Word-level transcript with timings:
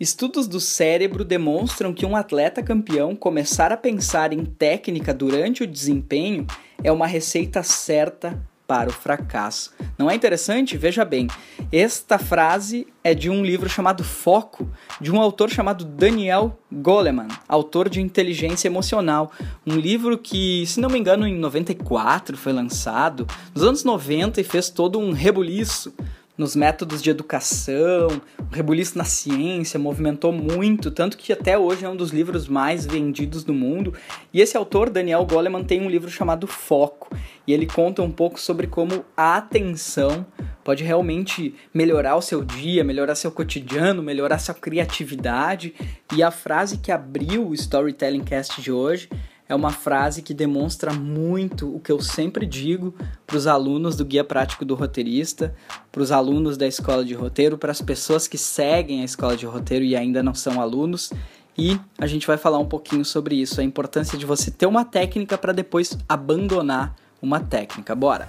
Estudos 0.00 0.48
do 0.48 0.58
cérebro 0.58 1.26
demonstram 1.26 1.92
que 1.92 2.06
um 2.06 2.16
atleta 2.16 2.62
campeão 2.62 3.14
começar 3.14 3.70
a 3.70 3.76
pensar 3.76 4.32
em 4.32 4.46
técnica 4.46 5.12
durante 5.12 5.62
o 5.62 5.66
desempenho 5.66 6.46
é 6.82 6.90
uma 6.90 7.06
receita 7.06 7.62
certa 7.62 8.42
para 8.66 8.88
o 8.88 8.92
fracasso. 8.92 9.74
Não 9.98 10.10
é 10.10 10.14
interessante? 10.14 10.78
Veja 10.78 11.04
bem, 11.04 11.26
esta 11.70 12.18
frase 12.18 12.86
é 13.04 13.12
de 13.12 13.28
um 13.28 13.44
livro 13.44 13.68
chamado 13.68 14.02
Foco, 14.02 14.70
de 14.98 15.12
um 15.12 15.20
autor 15.20 15.50
chamado 15.50 15.84
Daniel 15.84 16.58
Goleman, 16.72 17.28
autor 17.46 17.90
de 17.90 18.00
Inteligência 18.00 18.68
Emocional, 18.68 19.30
um 19.66 19.74
livro 19.74 20.16
que, 20.16 20.64
se 20.66 20.80
não 20.80 20.88
me 20.88 20.98
engano, 20.98 21.26
em 21.26 21.36
94 21.36 22.38
foi 22.38 22.54
lançado, 22.54 23.26
nos 23.54 23.64
anos 23.64 23.84
90 23.84 24.40
e 24.40 24.44
fez 24.44 24.70
todo 24.70 24.98
um 24.98 25.12
rebuliço 25.12 25.92
nos 26.40 26.56
métodos 26.56 27.02
de 27.02 27.10
educação, 27.10 28.08
o 28.38 28.54
rebuliço 28.54 28.96
na 28.96 29.04
ciência, 29.04 29.78
movimentou 29.78 30.32
muito, 30.32 30.90
tanto 30.90 31.18
que 31.18 31.34
até 31.34 31.58
hoje 31.58 31.84
é 31.84 31.88
um 31.88 31.94
dos 31.94 32.12
livros 32.12 32.48
mais 32.48 32.86
vendidos 32.86 33.44
do 33.44 33.52
mundo. 33.52 33.92
E 34.32 34.40
esse 34.40 34.56
autor, 34.56 34.88
Daniel 34.88 35.26
Goleman, 35.26 35.62
tem 35.62 35.82
um 35.82 35.90
livro 35.90 36.10
chamado 36.10 36.46
Foco, 36.46 37.14
e 37.46 37.52
ele 37.52 37.66
conta 37.66 38.00
um 38.00 38.10
pouco 38.10 38.40
sobre 38.40 38.66
como 38.66 39.04
a 39.14 39.36
atenção 39.36 40.24
pode 40.64 40.82
realmente 40.82 41.54
melhorar 41.74 42.16
o 42.16 42.22
seu 42.22 42.42
dia, 42.42 42.82
melhorar 42.82 43.16
seu 43.16 43.30
cotidiano, 43.30 44.02
melhorar 44.02 44.38
sua 44.38 44.54
criatividade. 44.54 45.74
E 46.14 46.22
a 46.22 46.30
frase 46.30 46.78
que 46.78 46.90
abriu 46.90 47.48
o 47.48 47.54
Storytelling 47.54 48.24
Cast 48.24 48.62
de 48.62 48.72
hoje 48.72 49.10
é 49.50 49.54
uma 49.54 49.72
frase 49.72 50.22
que 50.22 50.32
demonstra 50.32 50.92
muito 50.92 51.74
o 51.74 51.80
que 51.80 51.90
eu 51.90 52.00
sempre 52.00 52.46
digo 52.46 52.94
para 53.26 53.36
os 53.36 53.48
alunos 53.48 53.96
do 53.96 54.04
Guia 54.04 54.22
Prático 54.22 54.64
do 54.64 54.76
Roteirista, 54.76 55.52
para 55.90 56.00
os 56.00 56.12
alunos 56.12 56.56
da 56.56 56.68
escola 56.68 57.04
de 57.04 57.14
roteiro, 57.14 57.58
para 57.58 57.72
as 57.72 57.82
pessoas 57.82 58.28
que 58.28 58.38
seguem 58.38 59.02
a 59.02 59.04
escola 59.04 59.36
de 59.36 59.46
roteiro 59.46 59.84
e 59.84 59.96
ainda 59.96 60.22
não 60.22 60.34
são 60.34 60.60
alunos. 60.60 61.12
E 61.58 61.80
a 61.98 62.06
gente 62.06 62.28
vai 62.28 62.36
falar 62.36 62.60
um 62.60 62.68
pouquinho 62.68 63.04
sobre 63.04 63.34
isso, 63.34 63.60
a 63.60 63.64
importância 63.64 64.16
de 64.16 64.24
você 64.24 64.52
ter 64.52 64.66
uma 64.66 64.84
técnica 64.84 65.36
para 65.36 65.52
depois 65.52 65.98
abandonar 66.08 66.94
uma 67.20 67.40
técnica. 67.40 67.92
Bora! 67.92 68.28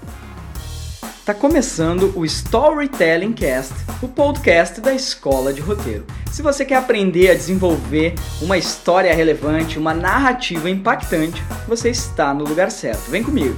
Tá 1.31 1.35
começando 1.35 2.11
o 2.13 2.25
Storytelling 2.25 3.31
Cast, 3.31 3.73
o 4.03 4.07
podcast 4.09 4.81
da 4.81 4.93
Escola 4.93 5.53
de 5.53 5.61
Roteiro. 5.61 6.05
Se 6.29 6.41
você 6.41 6.65
quer 6.65 6.75
aprender 6.75 7.31
a 7.31 7.33
desenvolver 7.33 8.15
uma 8.41 8.57
história 8.57 9.15
relevante, 9.15 9.79
uma 9.79 9.93
narrativa 9.93 10.69
impactante, 10.69 11.41
você 11.65 11.89
está 11.89 12.33
no 12.33 12.43
lugar 12.43 12.69
certo. 12.69 13.09
Vem 13.09 13.23
comigo. 13.23 13.55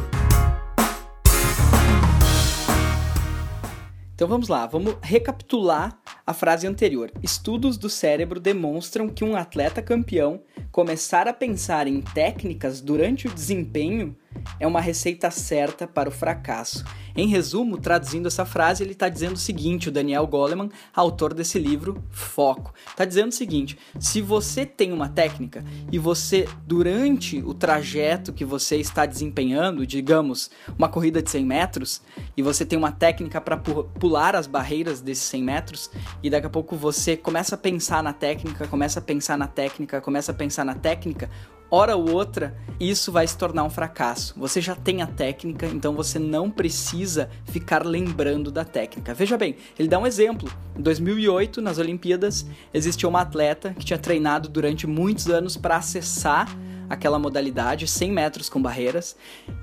Então 4.14 4.28
vamos 4.28 4.50
lá, 4.50 4.68
vamos 4.68 4.96
recapitular 5.02 5.98
a 6.28 6.32
frase 6.32 6.68
anterior. 6.68 7.12
Estudos 7.24 7.76
do 7.76 7.90
cérebro 7.90 8.40
demonstram 8.40 9.10
que 9.10 9.24
um 9.24 9.36
atleta 9.36 9.82
campeão 9.82 10.44
começar 10.72 11.28
a 11.28 11.34
pensar 11.34 11.88
em 11.88 12.02
técnicas 12.02 12.82
durante 12.82 13.28
o 13.28 13.34
desempenho 13.34 14.16
é 14.60 14.68
uma 14.68 14.82
receita 14.82 15.30
certa 15.32 15.88
para 15.88 16.10
o 16.10 16.12
fracasso. 16.12 16.84
Em 17.16 17.28
resumo, 17.28 17.78
traduzindo 17.78 18.28
essa 18.28 18.44
frase, 18.44 18.84
ele 18.84 18.94
está 18.94 19.08
dizendo 19.08 19.36
o 19.36 19.40
seguinte: 19.40 19.90
o 19.90 19.92
Daniel 19.92 20.26
Goleman, 20.26 20.70
autor 20.96 21.34
desse 21.34 21.60
livro, 21.60 22.04
Foco, 22.10 22.74
está 22.90 23.06
dizendo 23.06 23.30
o 23.30 23.36
seguinte: 23.36 23.78
se 24.00 24.22
você 24.22 24.66
tem 24.66 24.92
uma 24.92 25.08
técnica 25.08 25.64
e 25.92 26.00
você, 26.00 26.48
durante 26.66 27.38
o 27.44 27.54
trajeto 27.54 28.34
que 28.34 28.44
você 28.44 28.78
está 28.78 29.06
desempenhando, 29.06 29.86
digamos, 29.86 30.50
uma 30.78 30.90
corrida 30.90 31.22
de 31.22 31.30
100 31.30 31.46
metros, 31.46 32.02
e 32.36 32.42
você 32.42 32.66
tem 32.66 32.78
uma 32.80 32.92
técnica 32.92 33.40
para 33.40 33.58
pular 33.58 34.36
as 34.36 34.48
barreiras 34.48 35.00
desses 35.00 35.26
100 35.26 35.44
metros, 35.44 35.92
e 36.24 36.30
daqui 36.30 36.48
a 36.48 36.50
pouco 36.50 36.76
você 36.76 37.16
começa 37.16 37.54
a 37.54 37.58
pensar 37.58 38.02
na 38.02 38.14
técnica, 38.14 38.68
começa 38.68 39.00
a 39.00 39.02
pensar 39.02 39.38
na 39.38 39.48
técnica, 39.48 40.02
começa 40.02 40.32
a 40.32 40.36
pensar 40.36 40.66
na 40.66 40.74
técnica, 40.74 41.30
hora 41.74 41.96
ou 41.96 42.12
outra, 42.12 42.56
isso 42.80 43.12
vai 43.12 43.26
se 43.26 43.36
tornar 43.36 43.64
um 43.64 43.70
fracasso. 43.70 44.36
Você 44.38 44.62
já 44.62 44.76
tem 44.76 45.02
a 45.02 45.08
técnica, 45.08 45.66
então 45.66 45.96
você 45.96 46.20
não 46.20 46.52
precisa 46.52 47.32
ficar 47.46 47.84
lembrando 47.84 48.52
da 48.52 48.64
técnica. 48.64 49.12
Veja 49.16 49.40
bem, 49.40 49.56
ele 49.80 49.88
dá 49.88 49.98
um 49.98 50.06
exemplo. 50.06 50.48
Em 50.78 50.82
2008, 50.84 51.62
nas 51.62 51.80
Olimpíadas, 51.80 52.46
existia 52.72 53.10
uma 53.10 53.22
atleta 53.22 53.74
que 53.74 53.84
tinha 53.84 53.98
treinado 53.98 54.50
durante 54.50 54.86
muitos 54.86 55.28
anos 55.30 55.58
para 55.58 55.78
acessar 55.78 56.48
aquela 56.90 57.18
modalidade, 57.18 57.88
100 57.88 58.12
metros 58.12 58.50
com 58.50 58.62
barreiras, 58.62 59.16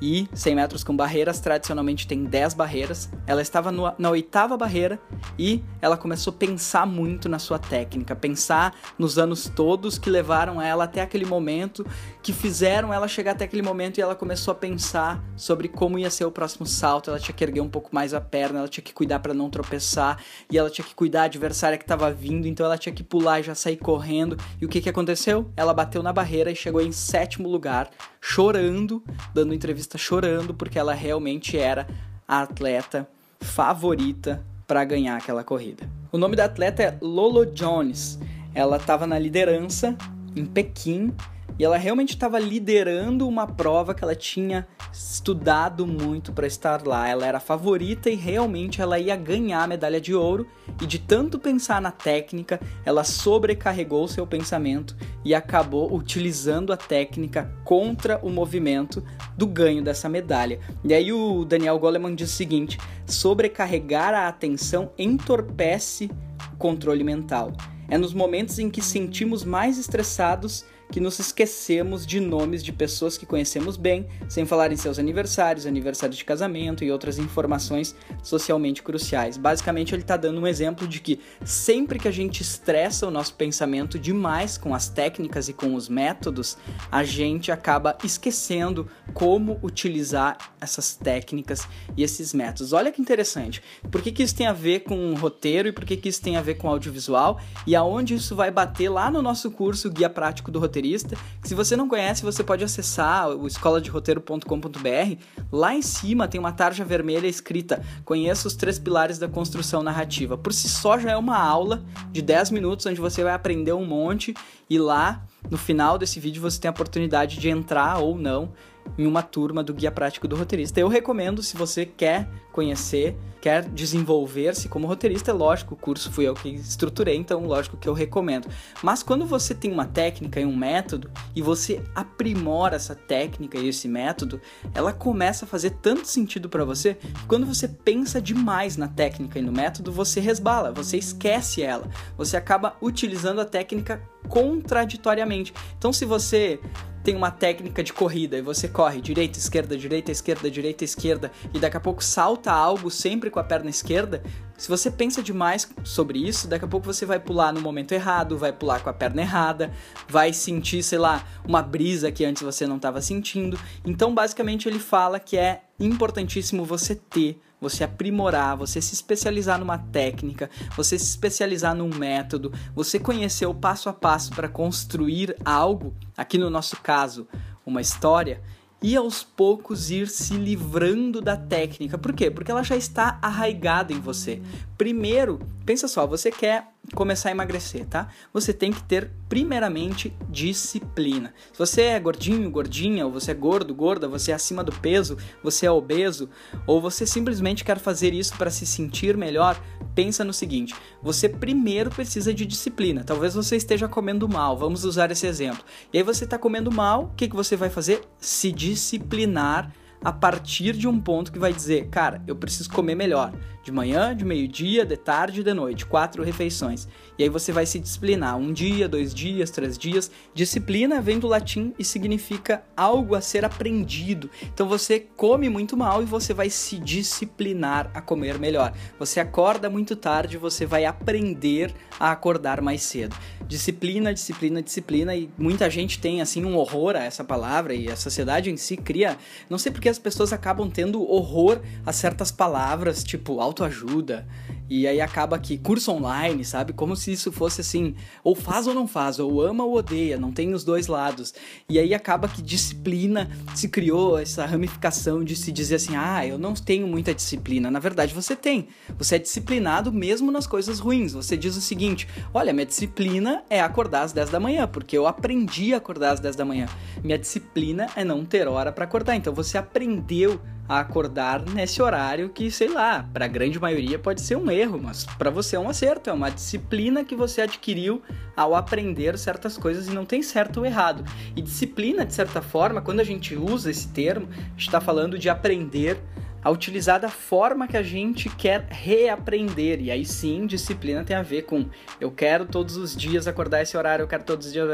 e 0.02 0.28
100 0.34 0.54
metros 0.54 0.82
com 0.82 0.96
barreiras 0.96 1.40
tradicionalmente 1.40 2.06
tem 2.06 2.24
10 2.24 2.54
barreiras. 2.54 3.08
Ela 3.26 3.42
estava 3.42 3.70
no, 3.70 3.92
na 3.96 4.10
oitava 4.10 4.56
barreira 4.56 4.98
e 5.38 5.62
ela 5.80 5.96
começou 5.96 6.32
a 6.32 6.36
pensar 6.36 6.86
muito 6.86 7.28
na 7.28 7.38
sua 7.38 7.58
técnica, 7.58 8.16
pensar 8.16 8.74
nos 8.98 9.18
anos 9.18 9.48
todos 9.54 9.98
que 9.98 10.10
levaram 10.10 10.60
ela 10.60 10.84
até 10.84 11.00
aquele 11.00 11.24
momento, 11.24 11.86
que 12.22 12.32
fizeram 12.32 12.92
ela 12.92 13.06
chegar 13.06 13.32
até 13.32 13.44
aquele 13.44 13.62
momento 13.62 13.98
e 13.98 14.00
ela 14.02 14.14
começou 14.16 14.52
a 14.52 14.54
pensar 14.54 15.22
sobre 15.36 15.68
como 15.68 15.98
ia 15.98 16.10
ser 16.10 16.24
o 16.24 16.30
próximo 16.32 16.66
salto. 16.66 17.10
Ela 17.10 17.20
tinha 17.20 17.34
que 17.34 17.44
erguer 17.44 17.60
um 17.60 17.68
pouco 17.68 17.90
mais 17.92 18.12
a 18.14 18.20
perna, 18.20 18.60
ela 18.60 18.68
tinha 18.68 18.82
que 18.82 18.92
cuidar 18.92 19.20
para 19.20 19.32
não 19.32 19.48
tropeçar 19.48 20.18
e 20.50 20.58
ela 20.58 20.68
tinha 20.68 20.84
que 20.84 20.94
cuidar 20.94 21.20
da 21.20 21.24
adversária 21.24 21.76
que 21.76 21.84
estava 21.84 22.10
vindo, 22.10 22.48
então 22.48 22.64
ela 22.64 22.78
tinha 22.78 22.94
que 22.94 23.02
pular 23.02 23.40
e 23.40 23.42
já 23.42 23.54
sair 23.54 23.76
correndo. 23.76 24.38
E 24.60 24.64
o 24.64 24.68
que, 24.68 24.80
que 24.80 24.88
aconteceu? 24.88 25.50
Ela 25.56 25.74
bateu 25.74 26.02
na 26.02 26.12
barreira 26.12 26.50
e 26.50 26.56
chegou 26.56 26.80
em 26.80 26.92
sétimo 27.10 27.48
lugar, 27.48 27.90
chorando, 28.20 29.02
dando 29.34 29.52
entrevista 29.52 29.98
chorando, 29.98 30.54
porque 30.54 30.78
ela 30.78 30.94
realmente 30.94 31.58
era 31.58 31.88
a 32.26 32.42
atleta 32.42 33.08
favorita 33.40 34.46
para 34.64 34.84
ganhar 34.84 35.16
aquela 35.16 35.42
corrida. 35.42 35.90
O 36.12 36.18
nome 36.18 36.36
da 36.36 36.44
atleta 36.44 36.84
é 36.84 36.96
Lolo 37.02 37.44
Jones. 37.44 38.16
Ela 38.54 38.76
estava 38.76 39.08
na 39.08 39.18
liderança 39.18 39.96
em 40.36 40.46
Pequim 40.46 41.12
e 41.60 41.64
ela 41.64 41.76
realmente 41.76 42.14
estava 42.14 42.38
liderando 42.38 43.28
uma 43.28 43.46
prova 43.46 43.94
que 43.94 44.02
ela 44.02 44.14
tinha 44.14 44.66
estudado 44.90 45.86
muito 45.86 46.32
para 46.32 46.46
estar 46.46 46.86
lá. 46.86 47.06
Ela 47.06 47.26
era 47.26 47.36
a 47.36 47.40
favorita 47.40 48.08
e 48.08 48.14
realmente 48.14 48.80
ela 48.80 48.98
ia 48.98 49.14
ganhar 49.14 49.64
a 49.64 49.66
medalha 49.66 50.00
de 50.00 50.14
ouro. 50.14 50.46
E 50.80 50.86
de 50.86 50.98
tanto 50.98 51.38
pensar 51.38 51.78
na 51.78 51.90
técnica, 51.90 52.58
ela 52.82 53.04
sobrecarregou 53.04 54.08
seu 54.08 54.26
pensamento 54.26 54.96
e 55.22 55.34
acabou 55.34 55.94
utilizando 55.94 56.72
a 56.72 56.78
técnica 56.78 57.54
contra 57.62 58.18
o 58.22 58.30
movimento 58.30 59.04
do 59.36 59.46
ganho 59.46 59.84
dessa 59.84 60.08
medalha. 60.08 60.60
E 60.82 60.94
aí 60.94 61.12
o 61.12 61.44
Daniel 61.44 61.78
Goleman 61.78 62.14
diz 62.14 62.32
o 62.32 62.36
seguinte: 62.36 62.78
sobrecarregar 63.04 64.14
a 64.14 64.28
atenção 64.28 64.92
entorpece 64.96 66.10
o 66.54 66.56
controle 66.56 67.04
mental. 67.04 67.52
É 67.86 67.98
nos 67.98 68.14
momentos 68.14 68.58
em 68.58 68.70
que 68.70 68.80
sentimos 68.80 69.44
mais 69.44 69.76
estressados 69.76 70.64
que 70.90 71.00
nos 71.00 71.18
esquecemos 71.18 72.04
de 72.04 72.18
nomes 72.18 72.62
de 72.62 72.72
pessoas 72.72 73.16
que 73.16 73.24
conhecemos 73.24 73.76
bem, 73.76 74.06
sem 74.28 74.44
falar 74.44 74.72
em 74.72 74.76
seus 74.76 74.98
aniversários, 74.98 75.66
aniversários 75.66 76.18
de 76.18 76.24
casamento 76.24 76.82
e 76.82 76.90
outras 76.90 77.18
informações 77.18 77.94
socialmente 78.22 78.82
cruciais. 78.82 79.36
Basicamente, 79.36 79.94
ele 79.94 80.02
está 80.02 80.16
dando 80.16 80.40
um 80.40 80.46
exemplo 80.46 80.88
de 80.88 81.00
que 81.00 81.20
sempre 81.44 81.98
que 81.98 82.08
a 82.08 82.10
gente 82.10 82.42
estressa 82.42 83.06
o 83.06 83.10
nosso 83.10 83.34
pensamento 83.34 83.98
demais 83.98 84.58
com 84.58 84.74
as 84.74 84.88
técnicas 84.88 85.48
e 85.48 85.52
com 85.52 85.74
os 85.74 85.88
métodos, 85.88 86.58
a 86.90 87.04
gente 87.04 87.52
acaba 87.52 87.96
esquecendo 88.02 88.88
como 89.14 89.58
utilizar 89.62 90.36
essas 90.60 90.94
técnicas 90.96 91.68
e 91.96 92.02
esses 92.02 92.34
métodos. 92.34 92.72
Olha 92.72 92.90
que 92.90 93.00
interessante. 93.00 93.62
Por 93.90 94.02
que, 94.02 94.10
que 94.10 94.22
isso 94.22 94.34
tem 94.34 94.46
a 94.46 94.52
ver 94.52 94.80
com 94.80 95.14
roteiro 95.14 95.68
e 95.68 95.72
por 95.72 95.84
que, 95.84 95.96
que 95.96 96.08
isso 96.08 96.20
tem 96.20 96.36
a 96.36 96.42
ver 96.42 96.54
com 96.54 96.68
audiovisual 96.68 97.40
e 97.66 97.76
aonde 97.76 98.14
isso 98.14 98.34
vai 98.34 98.50
bater 98.50 98.88
lá 98.88 99.10
no 99.10 99.22
nosso 99.22 99.50
curso 99.50 99.90
Guia 99.90 100.10
Prático 100.10 100.50
do 100.50 100.58
Roteiro 100.58 100.79
roteirista, 100.80 101.16
que 101.42 101.48
se 101.48 101.54
você 101.54 101.76
não 101.76 101.88
conhece, 101.88 102.22
você 102.22 102.42
pode 102.42 102.64
acessar 102.64 103.28
o 103.28 103.46
escoladeroteiro.com.br. 103.46 105.22
Lá 105.52 105.74
em 105.74 105.82
cima 105.82 106.26
tem 106.26 106.40
uma 106.40 106.52
tarja 106.52 106.84
vermelha 106.84 107.26
escrita 107.26 107.82
Conheça 108.04 108.48
os 108.48 108.54
três 108.54 108.78
pilares 108.78 109.18
da 109.18 109.28
construção 109.28 109.82
narrativa. 109.82 110.38
Por 110.38 110.52
si 110.52 110.68
só 110.68 110.98
já 110.98 111.12
é 111.12 111.16
uma 111.16 111.38
aula 111.38 111.82
de 112.10 112.22
10 112.22 112.50
minutos 112.50 112.86
onde 112.86 113.00
você 113.00 113.22
vai 113.22 113.34
aprender 113.34 113.72
um 113.72 113.84
monte 113.84 114.34
e 114.68 114.78
lá 114.78 115.22
no 115.50 115.58
final 115.58 115.98
desse 115.98 116.18
vídeo 116.18 116.40
você 116.40 116.60
tem 116.60 116.68
a 116.68 116.72
oportunidade 116.72 117.38
de 117.38 117.48
entrar 117.48 117.98
ou 117.98 118.16
não 118.16 118.52
em 118.96 119.06
uma 119.06 119.22
turma 119.22 119.62
do 119.62 119.74
Guia 119.74 119.90
Prático 119.90 120.26
do 120.26 120.36
Roteirista. 120.36 120.80
Eu 120.80 120.88
recomendo 120.88 121.42
se 121.42 121.56
você 121.56 121.84
quer 121.84 122.28
conhecer, 122.60 123.16
quer 123.40 123.64
desenvolver-se 123.64 124.68
como 124.68 124.86
roteirista, 124.86 125.30
é 125.30 125.34
lógico, 125.34 125.72
o 125.72 125.76
curso 125.78 126.12
fui 126.12 126.28
eu 126.28 126.34
que 126.34 126.50
estruturei, 126.50 127.16
então 127.16 127.46
lógico 127.46 127.78
que 127.78 127.88
eu 127.88 127.94
recomendo. 127.94 128.46
Mas 128.82 129.02
quando 129.02 129.24
você 129.24 129.54
tem 129.54 129.72
uma 129.72 129.86
técnica 129.86 130.38
e 130.38 130.44
um 130.44 130.54
método 130.54 131.10
e 131.34 131.40
você 131.40 131.82
aprimora 131.94 132.76
essa 132.76 132.94
técnica 132.94 133.56
e 133.56 133.68
esse 133.68 133.88
método, 133.88 134.38
ela 134.74 134.92
começa 134.92 135.46
a 135.46 135.48
fazer 135.48 135.70
tanto 135.70 136.06
sentido 136.06 136.50
para 136.50 136.66
você 136.66 136.94
que 136.94 137.26
quando 137.26 137.46
você 137.46 137.66
pensa 137.66 138.20
demais 138.20 138.76
na 138.76 138.88
técnica 138.88 139.38
e 139.38 139.42
no 139.42 139.52
método, 139.52 139.90
você 139.90 140.20
resbala, 140.20 140.70
você 140.70 140.98
esquece 140.98 141.62
ela, 141.62 141.88
você 142.18 142.36
acaba 142.36 142.76
utilizando 142.82 143.40
a 143.40 143.46
técnica 143.46 144.02
contraditoriamente. 144.28 145.54
Então 145.78 145.94
se 145.94 146.04
você 146.04 146.60
tem 147.02 147.16
uma 147.16 147.30
técnica 147.30 147.82
de 147.82 147.92
corrida 147.92 148.36
e 148.36 148.42
você 148.42 148.68
corre 148.68 149.00
direita, 149.00 149.38
esquerda, 149.38 149.76
direita, 149.76 150.12
esquerda, 150.12 150.50
direita, 150.50 150.84
esquerda 150.84 151.32
e 151.52 151.58
daqui 151.58 151.76
a 151.76 151.80
pouco 151.80 152.04
salta 152.04 152.49
algo 152.52 152.90
sempre 152.90 153.30
com 153.30 153.38
a 153.38 153.44
perna 153.44 153.70
esquerda, 153.70 154.22
se 154.56 154.68
você 154.68 154.90
pensa 154.90 155.22
demais 155.22 155.68
sobre 155.82 156.18
isso, 156.18 156.46
daqui 156.46 156.64
a 156.66 156.68
pouco 156.68 156.84
você 156.84 157.06
vai 157.06 157.18
pular 157.18 157.52
no 157.52 157.60
momento 157.60 157.92
errado, 157.92 158.36
vai 158.36 158.52
pular 158.52 158.80
com 158.80 158.90
a 158.90 158.92
perna 158.92 159.22
errada, 159.22 159.72
vai 160.06 160.32
sentir, 160.34 160.82
sei 160.82 160.98
lá, 160.98 161.24
uma 161.46 161.62
brisa 161.62 162.12
que 162.12 162.24
antes 162.24 162.42
você 162.42 162.66
não 162.66 162.76
estava 162.76 163.00
sentindo. 163.00 163.58
Então, 163.86 164.14
basicamente, 164.14 164.68
ele 164.68 164.78
fala 164.78 165.18
que 165.18 165.38
é 165.38 165.62
importantíssimo 165.78 166.64
você 166.64 166.94
ter 166.94 167.40
você 167.60 167.84
aprimorar, 167.84 168.56
você 168.56 168.80
se 168.80 168.94
especializar 168.94 169.58
numa 169.58 169.76
técnica, 169.76 170.48
você 170.74 170.98
se 170.98 171.04
especializar 171.04 171.74
num 171.74 171.94
método, 171.94 172.52
você 172.74 172.98
conhecer 172.98 173.46
o 173.46 173.54
passo 173.54 173.88
a 173.88 173.92
passo 173.92 174.30
para 174.30 174.48
construir 174.48 175.36
algo, 175.44 175.94
aqui 176.16 176.38
no 176.38 176.48
nosso 176.48 176.76
caso, 176.80 177.28
uma 177.66 177.80
história, 177.80 178.40
e 178.82 178.96
aos 178.96 179.22
poucos 179.22 179.90
ir 179.90 180.08
se 180.08 180.34
livrando 180.34 181.20
da 181.20 181.36
técnica. 181.36 181.98
Por 181.98 182.12
quê? 182.12 182.30
Porque 182.30 182.50
ela 182.50 182.62
já 182.62 182.76
está 182.76 183.18
arraigada 183.20 183.92
em 183.92 184.00
você. 184.00 184.40
Primeiro, 184.78 185.40
pensa 185.66 185.86
só, 185.86 186.06
você 186.06 186.30
quer 186.30 186.68
começar 186.94 187.28
a 187.28 187.32
emagrecer, 187.32 187.84
tá? 187.86 188.08
Você 188.32 188.52
tem 188.52 188.72
que 188.72 188.82
ter 188.82 189.10
primeiramente 189.28 190.12
disciplina. 190.28 191.32
Se 191.52 191.58
você 191.58 191.82
é 191.82 192.00
gordinho, 192.00 192.50
gordinha, 192.50 193.04
ou 193.04 193.12
você 193.12 193.30
é 193.30 193.34
gordo, 193.34 193.74
gorda, 193.74 194.08
você 194.08 194.32
é 194.32 194.34
acima 194.34 194.64
do 194.64 194.72
peso, 194.72 195.16
você 195.42 195.66
é 195.66 195.70
obeso, 195.70 196.28
ou 196.66 196.80
você 196.80 197.06
simplesmente 197.06 197.64
quer 197.64 197.78
fazer 197.78 198.14
isso 198.14 198.36
para 198.36 198.50
se 198.50 198.66
sentir 198.66 199.16
melhor, 199.16 199.60
pensa 199.94 200.24
no 200.24 200.32
seguinte: 200.32 200.74
você 201.02 201.28
primeiro 201.28 201.90
precisa 201.90 202.32
de 202.32 202.44
disciplina. 202.46 203.04
Talvez 203.04 203.34
você 203.34 203.56
esteja 203.56 203.88
comendo 203.88 204.28
mal, 204.28 204.56
vamos 204.56 204.84
usar 204.84 205.10
esse 205.10 205.26
exemplo. 205.26 205.64
E 205.92 205.98
aí 205.98 206.04
você 206.04 206.24
está 206.24 206.38
comendo 206.38 206.70
mal, 206.70 207.04
o 207.04 207.14
que, 207.14 207.28
que 207.28 207.36
você 207.36 207.56
vai 207.56 207.70
fazer? 207.70 208.02
Se 208.18 208.50
disciplinar 208.52 209.72
a 210.02 210.12
partir 210.12 210.72
de 210.72 210.88
um 210.88 210.98
ponto 210.98 211.30
que 211.30 211.38
vai 211.38 211.52
dizer, 211.52 211.88
cara, 211.88 212.22
eu 212.26 212.34
preciso 212.34 212.70
comer 212.70 212.94
melhor. 212.94 213.32
De 213.62 213.70
manhã, 213.70 214.16
de 214.16 214.24
meio-dia, 214.24 214.86
de 214.86 214.96
tarde 214.96 215.40
e 215.40 215.44
de 215.44 215.52
noite. 215.52 215.84
Quatro 215.84 216.22
refeições. 216.22 216.88
E 217.20 217.22
aí 217.22 217.28
você 217.28 217.52
vai 217.52 217.66
se 217.66 217.78
disciplinar. 217.78 218.38
Um 218.38 218.50
dia, 218.50 218.88
dois 218.88 219.12
dias, 219.12 219.50
três 219.50 219.76
dias. 219.76 220.10
Disciplina 220.32 221.02
vem 221.02 221.18
do 221.18 221.26
latim 221.26 221.74
e 221.78 221.84
significa 221.84 222.64
algo 222.74 223.14
a 223.14 223.20
ser 223.20 223.44
aprendido. 223.44 224.30
Então 224.42 224.66
você 224.66 225.00
come 225.18 225.50
muito 225.50 225.76
mal 225.76 226.02
e 226.02 226.06
você 226.06 226.32
vai 226.32 226.48
se 226.48 226.78
disciplinar 226.78 227.90
a 227.92 228.00
comer 228.00 228.38
melhor. 228.38 228.72
Você 228.98 229.20
acorda 229.20 229.68
muito 229.68 229.94
tarde, 229.94 230.38
você 230.38 230.64
vai 230.64 230.86
aprender 230.86 231.74
a 231.98 232.10
acordar 232.10 232.62
mais 232.62 232.80
cedo. 232.80 233.14
Disciplina, 233.46 234.14
disciplina, 234.14 234.62
disciplina. 234.62 235.14
E 235.14 235.28
muita 235.36 235.68
gente 235.68 235.98
tem 236.00 236.22
assim 236.22 236.42
um 236.46 236.56
horror 236.56 236.96
a 236.96 237.04
essa 237.04 237.22
palavra 237.22 237.74
e 237.74 237.90
a 237.90 237.96
sociedade 237.96 238.50
em 238.50 238.56
si 238.56 238.78
cria. 238.78 239.18
Não 239.50 239.58
sei 239.58 239.70
porque 239.70 239.90
as 239.90 239.98
pessoas 239.98 240.32
acabam 240.32 240.70
tendo 240.70 241.02
horror 241.02 241.60
a 241.84 241.92
certas 241.92 242.30
palavras, 242.30 243.04
tipo 243.04 243.40
autoajuda. 243.40 244.26
E 244.70 244.86
aí 244.86 245.00
acaba 245.00 245.36
que 245.36 245.58
curso 245.58 245.90
online, 245.90 246.44
sabe? 246.44 246.72
Como 246.72 246.94
se 246.94 247.10
isso 247.10 247.32
fosse 247.32 247.60
assim, 247.60 247.96
ou 248.22 248.36
faz 248.36 248.68
ou 248.68 248.72
não 248.72 248.86
faz, 248.86 249.18
ou 249.18 249.42
ama 249.42 249.64
ou 249.64 249.74
odeia, 249.74 250.16
não 250.16 250.30
tem 250.30 250.54
os 250.54 250.62
dois 250.62 250.86
lados. 250.86 251.34
E 251.68 251.76
aí 251.76 251.92
acaba 251.92 252.28
que 252.28 252.40
disciplina 252.40 253.28
se 253.52 253.68
criou 253.68 254.16
essa 254.16 254.46
ramificação 254.46 255.24
de 255.24 255.34
se 255.34 255.50
dizer 255.50 255.74
assim: 255.74 255.96
"Ah, 255.96 256.24
eu 256.24 256.38
não 256.38 256.54
tenho 256.54 256.86
muita 256.86 257.12
disciplina". 257.12 257.68
Na 257.68 257.80
verdade, 257.80 258.14
você 258.14 258.36
tem. 258.36 258.68
Você 258.96 259.16
é 259.16 259.18
disciplinado 259.18 259.92
mesmo 259.92 260.30
nas 260.30 260.46
coisas 260.46 260.78
ruins. 260.78 261.14
Você 261.14 261.36
diz 261.36 261.56
o 261.56 261.60
seguinte: 261.60 262.06
"Olha, 262.32 262.52
minha 262.52 262.66
disciplina 262.66 263.42
é 263.50 263.60
acordar 263.60 264.02
às 264.02 264.12
10 264.12 264.30
da 264.30 264.38
manhã, 264.38 264.68
porque 264.68 264.96
eu 264.96 265.08
aprendi 265.08 265.74
a 265.74 265.78
acordar 265.78 266.12
às 266.12 266.20
10 266.20 266.36
da 266.36 266.44
manhã. 266.44 266.68
Minha 267.02 267.18
disciplina 267.18 267.88
é 267.96 268.04
não 268.04 268.24
ter 268.24 268.46
hora 268.46 268.70
para 268.70 268.84
acordar". 268.84 269.16
Então 269.16 269.34
você 269.34 269.58
aprendeu 269.58 270.40
a 270.70 270.78
acordar 270.78 271.44
nesse 271.44 271.82
horário 271.82 272.28
que, 272.28 272.48
sei 272.48 272.68
lá, 272.68 273.04
para 273.12 273.24
a 273.24 273.28
grande 273.28 273.58
maioria 273.58 273.98
pode 273.98 274.20
ser 274.20 274.36
um 274.36 274.48
erro, 274.48 274.80
mas 274.80 275.04
para 275.04 275.28
você 275.28 275.56
é 275.56 275.58
um 275.58 275.68
acerto, 275.68 276.08
é 276.08 276.12
uma 276.12 276.30
disciplina 276.30 277.02
que 277.02 277.16
você 277.16 277.40
adquiriu 277.40 278.00
ao 278.36 278.54
aprender 278.54 279.18
certas 279.18 279.58
coisas 279.58 279.88
e 279.88 279.90
não 279.90 280.06
tem 280.06 280.22
certo 280.22 280.58
ou 280.58 280.64
errado. 280.64 281.04
E 281.34 281.42
disciplina, 281.42 282.06
de 282.06 282.14
certa 282.14 282.40
forma, 282.40 282.80
quando 282.80 283.00
a 283.00 283.04
gente 283.04 283.34
usa 283.34 283.68
esse 283.68 283.88
termo, 283.88 284.28
está 284.56 284.80
falando 284.80 285.18
de 285.18 285.28
aprender 285.28 286.00
a 286.42 286.50
utilizar 286.50 287.00
da 287.00 287.08
forma 287.08 287.68
que 287.68 287.76
a 287.76 287.82
gente 287.82 288.28
quer 288.30 288.66
reaprender. 288.70 289.80
E 289.80 289.90
aí 289.90 290.04
sim, 290.04 290.46
disciplina 290.46 291.04
tem 291.04 291.16
a 291.16 291.22
ver 291.22 291.42
com 291.42 291.66
eu 292.00 292.10
quero 292.10 292.46
todos 292.46 292.76
os 292.76 292.96
dias 292.96 293.26
acordar 293.26 293.62
esse 293.62 293.76
horário, 293.76 294.02
eu 294.02 294.08
quero 294.08 294.24
todos 294.24 294.46
os 294.46 294.52
dias, 294.52 294.66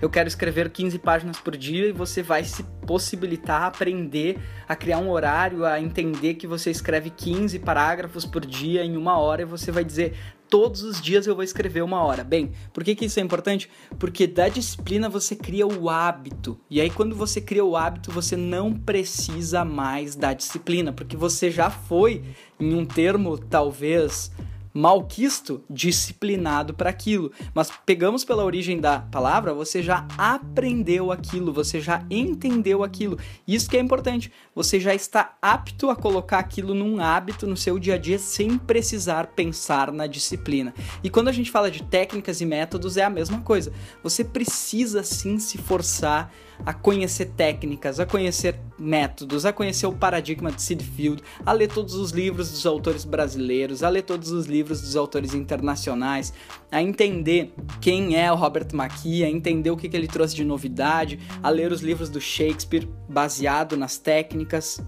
eu 0.00 0.10
quero 0.10 0.28
escrever 0.28 0.70
15 0.70 0.98
páginas 0.98 1.38
por 1.38 1.56
dia 1.56 1.88
e 1.88 1.92
você 1.92 2.22
vai 2.22 2.44
se 2.44 2.62
possibilitar 2.86 3.62
aprender 3.62 4.38
a 4.68 4.74
criar 4.74 4.98
um 4.98 5.10
horário, 5.10 5.64
a 5.64 5.80
entender 5.80 6.34
que 6.34 6.46
você 6.46 6.70
escreve 6.70 7.10
15 7.10 7.58
parágrafos 7.60 8.24
por 8.24 8.44
dia 8.44 8.84
em 8.84 8.96
uma 8.96 9.18
hora 9.18 9.42
e 9.42 9.44
você 9.44 9.70
vai 9.70 9.84
dizer 9.84 10.14
todos 10.48 10.82
os 10.82 11.00
dias 11.00 11.26
eu 11.26 11.34
vou 11.34 11.44
escrever 11.44 11.82
uma 11.82 12.02
hora. 12.02 12.24
Bem, 12.24 12.52
por 12.72 12.84
que, 12.84 12.94
que 12.94 13.04
isso 13.04 13.20
é 13.20 13.22
importante? 13.22 13.68
Porque 13.98 14.26
da 14.26 14.48
disciplina 14.48 15.08
você 15.08 15.34
cria 15.34 15.66
o 15.66 15.88
hábito. 15.88 16.58
E 16.70 16.80
aí, 16.80 16.90
quando 16.90 17.14
você 17.14 17.40
cria 17.40 17.64
o 17.64 17.76
hábito, 17.76 18.10
você 18.10 18.36
não 18.36 18.72
precisa 18.72 19.64
mais 19.64 20.14
da 20.14 20.32
disciplina, 20.32 20.92
porque 20.92 21.16
você 21.16 21.50
já 21.50 21.70
foi, 21.70 22.22
em 22.58 22.74
um 22.74 22.84
termo 22.84 23.36
talvez 23.38 24.30
malquisto, 24.76 25.64
disciplinado 25.70 26.74
para 26.74 26.90
aquilo. 26.90 27.32
Mas 27.54 27.72
pegamos 27.86 28.24
pela 28.24 28.44
origem 28.44 28.78
da 28.78 29.00
palavra, 29.00 29.54
você 29.54 29.82
já 29.82 30.06
aprendeu 30.18 31.10
aquilo, 31.10 31.50
você 31.50 31.80
já 31.80 32.04
entendeu 32.10 32.84
aquilo. 32.84 33.18
Isso 33.48 33.70
que 33.70 33.76
é 33.76 33.80
importante. 33.80 34.30
Você 34.54 34.78
já 34.78 34.94
está 34.94 35.34
apto 35.40 35.88
a 35.88 35.96
colocar 35.96 36.38
aquilo 36.38 36.74
num 36.74 37.00
hábito 37.00 37.46
no 37.46 37.56
seu 37.56 37.78
dia 37.78 37.94
a 37.94 37.98
dia 37.98 38.18
sem 38.18 38.58
precisar 38.58 39.28
pensar 39.28 39.90
na 39.90 40.06
disciplina. 40.06 40.74
E 41.02 41.08
quando 41.08 41.28
a 41.28 41.32
gente 41.32 41.50
fala 41.50 41.70
de 41.70 41.82
técnicas 41.82 42.42
e 42.42 42.46
métodos, 42.46 42.98
é 42.98 43.04
a 43.04 43.10
mesma 43.10 43.40
coisa. 43.40 43.72
Você 44.02 44.22
precisa 44.22 45.02
sim 45.02 45.38
se 45.38 45.56
forçar 45.56 46.30
a 46.64 46.72
conhecer 46.72 47.26
técnicas, 47.36 48.00
a 48.00 48.06
conhecer 48.06 48.58
métodos, 48.78 49.44
a 49.44 49.52
conhecer 49.52 49.86
o 49.86 49.92
paradigma 49.92 50.50
de 50.50 50.60
Sid 50.60 50.82
Field, 50.82 51.22
a 51.44 51.52
ler 51.52 51.68
todos 51.68 51.94
os 51.94 52.10
livros 52.10 52.50
dos 52.50 52.66
autores 52.66 53.04
brasileiros, 53.04 53.82
a 53.82 53.88
ler 53.88 54.02
todos 54.02 54.30
os 54.30 54.46
livros 54.46 54.80
dos 54.80 54.96
autores 54.96 55.34
internacionais, 55.34 56.32
a 56.70 56.82
entender 56.82 57.52
quem 57.80 58.16
é 58.16 58.30
o 58.30 58.36
Robert 58.36 58.68
McKee, 58.72 59.24
a 59.24 59.30
entender 59.30 59.70
o 59.70 59.76
que, 59.76 59.88
que 59.88 59.96
ele 59.96 60.08
trouxe 60.08 60.34
de 60.34 60.44
novidade, 60.44 61.18
a 61.42 61.48
ler 61.48 61.72
os 61.72 61.80
livros 61.80 62.08
do 62.08 62.20
Shakespeare 62.20 62.88
baseado 63.08 63.76
nas 63.76 63.98
técnicas 63.98 64.80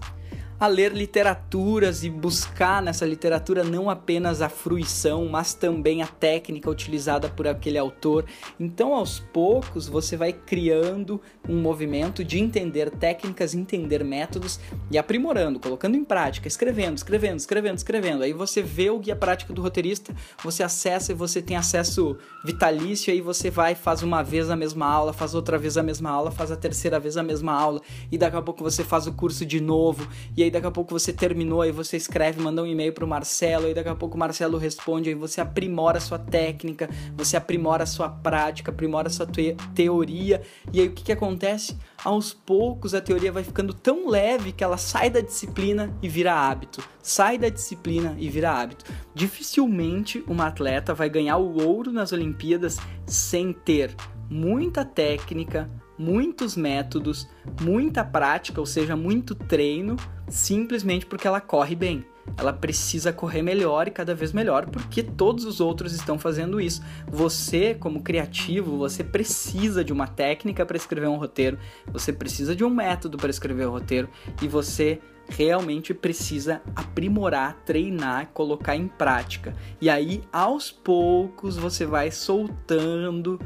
a 0.59 0.67
ler 0.67 0.91
literaturas 0.91 2.03
e 2.03 2.09
buscar 2.09 2.81
nessa 2.81 3.05
literatura 3.05 3.63
não 3.63 3.89
apenas 3.89 4.41
a 4.41 4.49
fruição, 4.49 5.27
mas 5.27 5.53
também 5.53 6.01
a 6.01 6.07
técnica 6.07 6.69
utilizada 6.69 7.29
por 7.29 7.47
aquele 7.47 7.77
autor. 7.77 8.25
Então, 8.59 8.93
aos 8.93 9.19
poucos, 9.19 9.87
você 9.87 10.17
vai 10.17 10.33
criando 10.33 11.21
um 11.47 11.61
movimento 11.61 12.23
de 12.23 12.39
entender 12.39 12.89
técnicas, 12.91 13.53
entender 13.53 14.03
métodos 14.03 14.59
e 14.91 14.97
aprimorando, 14.97 15.59
colocando 15.59 15.95
em 15.95 16.03
prática, 16.03 16.47
escrevendo, 16.47 16.97
escrevendo, 16.97 17.39
escrevendo, 17.39 17.77
escrevendo. 17.77 18.23
Aí 18.23 18.33
você 18.33 18.61
vê 18.61 18.89
o 18.89 18.99
guia 18.99 19.15
prático 19.15 19.53
do 19.53 19.61
roteirista, 19.61 20.13
você 20.43 20.61
acessa 20.61 21.11
e 21.11 21.15
você 21.15 21.41
tem 21.41 21.55
acesso 21.55 22.17
vitalício, 22.43 23.13
aí 23.13 23.21
você 23.21 23.49
vai, 23.49 23.75
faz 23.75 24.03
uma 24.03 24.21
vez 24.21 24.49
a 24.49 24.55
mesma 24.55 24.87
aula, 24.87 25.13
faz 25.13 25.33
outra 25.33 25.57
vez 25.57 25.77
a 25.77 25.83
mesma 25.83 26.09
aula, 26.09 26.31
faz 26.31 26.51
a 26.51 26.55
terceira 26.55 26.99
vez 26.99 27.15
a 27.15 27.23
mesma 27.23 27.53
aula, 27.53 27.81
e 28.11 28.17
daqui 28.17 28.35
a 28.35 28.41
pouco 28.41 28.63
você 28.63 28.83
faz 28.83 29.07
o 29.07 29.13
curso 29.13 29.45
de 29.45 29.61
novo, 29.61 30.07
e 30.35 30.43
aí 30.43 30.48
aí 30.49 30.51
daqui 30.51 30.67
a 30.67 30.71
pouco 30.71 30.91
você 30.91 31.13
terminou, 31.13 31.61
aí 31.61 31.71
você 31.71 31.95
escreve, 31.95 32.41
manda 32.41 32.61
um 32.61 32.65
e-mail 32.65 32.91
pro 32.91 33.07
Marcelo, 33.07 33.67
aí 33.67 33.73
daqui 33.73 33.89
a 33.89 33.95
pouco 33.95 34.15
o 34.15 34.19
Marcelo 34.19 34.57
responde, 34.57 35.09
aí 35.09 35.15
você 35.15 35.39
aprimora 35.39 35.99
a 35.99 36.01
sua 36.01 36.19
técnica, 36.19 36.89
você 37.15 37.37
aprimora 37.37 37.83
a 37.83 37.87
sua 37.87 38.09
prática, 38.09 38.71
aprimora 38.71 39.07
a 39.07 39.11
sua 39.11 39.25
te 39.25 39.55
teoria, 39.73 40.41
e 40.73 40.81
aí 40.81 40.87
o 40.87 40.91
que, 40.91 41.03
que 41.03 41.11
acontece? 41.11 41.77
Aos 42.03 42.33
poucos 42.33 42.93
a 42.93 43.01
teoria 43.01 43.31
vai 43.31 43.43
ficando 43.43 43.73
tão 43.73 44.09
leve 44.09 44.51
que 44.51 44.63
ela 44.63 44.77
sai 44.77 45.09
da 45.09 45.21
disciplina 45.21 45.95
e 46.01 46.09
vira 46.09 46.33
hábito. 46.33 46.81
Sai 47.01 47.37
da 47.37 47.49
disciplina 47.49 48.15
e 48.17 48.29
vira 48.29 48.51
hábito. 48.51 48.85
Dificilmente 49.13 50.23
uma 50.27 50.47
atleta 50.47 50.93
vai 50.93 51.09
ganhar 51.09 51.37
o 51.37 51.61
ouro 51.65 51.91
nas 51.91 52.11
Olimpíadas 52.11 52.77
sem 53.05 53.51
ter 53.51 53.95
muita 54.29 54.85
técnica, 54.85 55.69
muitos 55.99 56.55
métodos, 56.55 57.27
muita 57.61 58.05
prática, 58.05 58.61
ou 58.61 58.65
seja, 58.65 58.95
muito 58.95 59.35
treino, 59.35 59.97
simplesmente 60.29 61.05
porque 61.05 61.27
ela 61.27 61.41
corre 61.41 61.75
bem. 61.75 62.05
Ela 62.37 62.53
precisa 62.53 63.11
correr 63.11 63.41
melhor 63.41 63.87
e 63.87 63.91
cada 63.91 64.15
vez 64.15 64.31
melhor 64.31 64.67
porque 64.67 65.03
todos 65.03 65.43
os 65.45 65.59
outros 65.59 65.93
estão 65.93 66.17
fazendo 66.17 66.61
isso. 66.61 66.81
Você, 67.07 67.73
como 67.73 68.01
criativo, 68.01 68.77
você 68.77 69.03
precisa 69.03 69.83
de 69.83 69.91
uma 69.91 70.07
técnica 70.07 70.65
para 70.65 70.77
escrever 70.77 71.07
um 71.07 71.17
roteiro, 71.17 71.57
você 71.91 72.13
precisa 72.13 72.55
de 72.55 72.63
um 72.63 72.69
método 72.69 73.17
para 73.17 73.29
escrever 73.29 73.65
o 73.65 73.69
um 73.69 73.73
roteiro 73.73 74.07
e 74.41 74.47
você 74.47 75.01
realmente 75.27 75.93
precisa 75.93 76.61
aprimorar, 76.75 77.57
treinar, 77.65 78.27
colocar 78.33 78.75
em 78.75 78.87
prática. 78.87 79.53
E 79.81 79.89
aí, 79.89 80.23
aos 80.31 80.71
poucos, 80.71 81.57
você 81.57 81.85
vai 81.85 82.09
soltando 82.09 83.39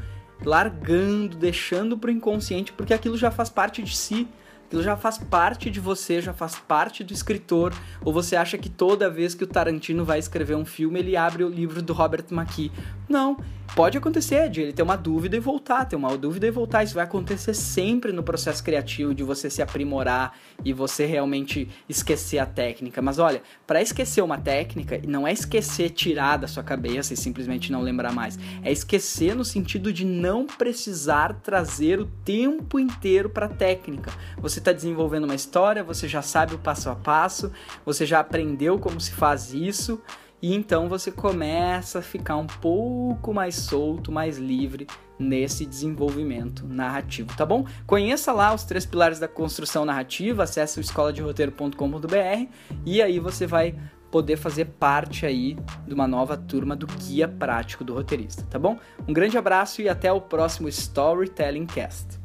largando, 0.45 1.38
deixando 1.38 1.97
pro 1.97 2.12
inconsciente, 2.12 2.73
porque 2.73 2.93
aquilo 2.93 3.17
já 3.17 3.31
faz 3.31 3.50
parte 3.50 3.81
de 3.81 3.95
si 3.95 4.27
aquilo 4.74 4.82
já 4.82 4.98
faz 4.98 5.20
parte 5.20 5.70
de 5.70 5.80
você, 5.80 6.20
já 6.20 6.34
faz 6.34 6.56
parte 6.56 7.03
do 7.03 7.13
escritor, 7.13 7.72
ou 8.03 8.12
você 8.12 8.36
acha 8.36 8.58
que 8.58 8.70
toda 8.70 9.08
vez 9.08 9.36
que 9.36 9.44
o 9.44 9.48
Tarantino 9.48 10.03
vai 10.03 10.18
escrever 10.18 10.56
um 10.56 10.65
filme, 10.65 11.00
ele 11.00 11.15
abre 11.15 11.44
o 11.44 11.50
livro 11.50 11.80
do 11.80 11.94
Robert 11.94 12.25
McKee. 12.32 12.72
Não, 13.08 13.38
pode 13.75 13.98
acontecer 13.98 14.50
de 14.50 14.62
ele 14.62 14.74
ter 14.74 14.82
uma 14.82 14.96
dúvida 14.96 15.36
e 15.36 15.39
voltar, 15.39 15.86
ter 15.86 15.96
uma 15.96 16.18
dúvida 16.18 16.48
e 16.48 16.51
voltar. 16.51 16.84
Isso 16.84 16.96
vai 16.96 17.03
acontecer 17.03 17.53
sempre 17.53 18.12
no 18.12 18.24
processo 18.24 18.63
criativo 18.63 19.13
de 19.13 19.24
você 19.24 19.50
se 19.50 19.62
aprimorar 19.62 20.36
e 20.63 20.74
você 20.74 21.06
realmente 21.06 21.70
esquecer 21.88 22.39
a 22.39 22.46
técnica. 22.46 23.01
Mas 23.01 23.20
olha, 23.20 23.42
para 23.68 23.82
esquecer 23.82 24.24
uma 24.24 24.38
técnica, 24.38 25.00
não 25.08 25.27
é 25.27 25.34
esquecer 25.34 25.89
tirar 25.89 26.38
da 26.38 26.48
sua 26.48 26.63
cabeça 26.63 27.13
e 27.13 27.18
simplesmente 27.18 27.72
não 27.72 27.82
lembrar 27.82 28.13
mais. 28.13 28.39
É 28.63 28.72
esquecer 28.72 29.36
no 29.36 29.46
sentido 29.46 29.92
de 29.92 30.06
não 30.06 30.46
precisar 30.46 31.34
trazer 31.44 32.00
o 32.00 32.06
tempo 32.06 32.80
inteiro 32.80 33.30
para 33.30 33.48
a 33.48 33.50
técnica. 33.50 34.12
Você 34.38 34.62
está 34.63 34.72
desenvolvendo 34.72 35.25
uma 35.25 35.36
história, 35.36 35.84
você 35.84 36.08
já 36.08 36.22
sabe 36.22 36.55
o 36.55 36.60
passo 36.60 36.89
a 36.89 36.96
passo, 36.96 37.51
você 37.86 38.05
já 38.05 38.20
aprendeu 38.20 38.79
como 38.79 39.00
se 39.00 39.12
faz 39.12 39.53
isso, 39.53 40.01
e 40.41 40.53
então 40.53 40.89
você 40.89 41.12
começa 41.12 42.00
a 42.00 42.01
ficar 42.01 42.38
um 42.38 42.48
pouco 42.48 43.34
mais 43.34 43.55
solto, 43.55 44.12
mais 44.12 44.38
livre 44.38 44.88
nesse 45.20 45.65
desenvolvimento 45.65 46.65
narrativo, 46.67 47.36
tá 47.38 47.46
bom? 47.46 47.65
Conheça 47.86 48.32
lá 48.32 48.53
os 48.53 48.63
três 48.63 48.86
pilares 48.86 49.20
da 49.20 49.27
construção 49.27 49.86
narrativa, 49.86 50.43
acesse 50.43 50.79
o 50.79 50.82
escoladeroteiro.com.br 50.82 52.48
e 52.86 53.01
aí 53.01 53.20
você 53.20 53.46
vai 53.46 53.75
poder 54.12 54.38
fazer 54.38 54.65
parte 54.65 55.25
aí 55.25 55.58
de 55.88 55.93
uma 55.93 56.08
nova 56.08 56.38
turma 56.38 56.75
do 56.75 56.86
guia 56.86 57.27
prático 57.27 57.84
do 57.84 57.93
roteirista, 57.93 58.43
tá 58.50 58.60
bom? 58.60 58.77
Um 59.08 59.13
grande 59.13 59.38
abraço 59.38 59.82
e 59.82 59.89
até 59.89 60.12
o 60.12 60.22
próximo 60.22 60.67
Storytelling 60.67 61.65
Cast. 61.65 62.23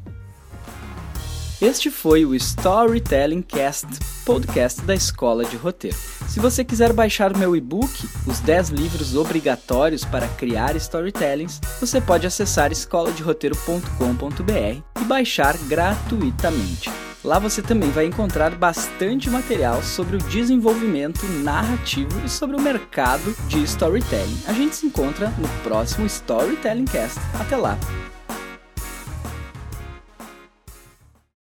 Este 1.61 1.91
foi 1.91 2.25
o 2.25 2.33
Storytelling 2.35 3.41
Cast, 3.41 3.85
podcast 4.25 4.81
da 4.83 4.95
Escola 4.95 5.43
de 5.43 5.57
Roteiro. 5.57 5.97
Se 6.25 6.39
você 6.39 6.63
quiser 6.63 6.93
baixar 6.93 7.37
meu 7.37 7.53
e-book, 7.53 8.07
Os 8.25 8.39
10 8.39 8.69
livros 8.69 9.13
obrigatórios 9.13 10.05
para 10.05 10.25
criar 10.25 10.77
storytellings, 10.77 11.59
você 11.77 11.99
pode 11.99 12.25
acessar 12.25 12.71
escoladeroteiro.com.br 12.71 15.01
e 15.01 15.03
baixar 15.03 15.57
gratuitamente. 15.67 16.89
Lá 17.25 17.39
você 17.39 17.61
também 17.61 17.91
vai 17.91 18.05
encontrar 18.05 18.55
bastante 18.55 19.29
material 19.29 19.83
sobre 19.83 20.15
o 20.15 20.19
desenvolvimento 20.19 21.25
narrativo 21.43 22.25
e 22.25 22.29
sobre 22.29 22.55
o 22.55 22.61
mercado 22.61 23.35
de 23.49 23.61
storytelling. 23.63 24.43
A 24.47 24.53
gente 24.53 24.77
se 24.77 24.85
encontra 24.85 25.27
no 25.31 25.49
próximo 25.61 26.05
Storytelling 26.05 26.85
Cast. 26.85 27.19
Até 27.37 27.57
lá! 27.57 27.77